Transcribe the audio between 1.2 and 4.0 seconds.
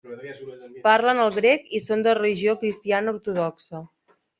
el grec i són de religió cristiana ortodoxa.